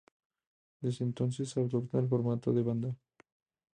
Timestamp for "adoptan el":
1.57-2.09